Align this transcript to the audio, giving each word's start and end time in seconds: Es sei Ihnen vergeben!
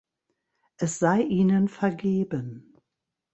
Es 0.77 0.97
sei 0.97 1.21
Ihnen 1.21 1.67
vergeben! 1.67 2.75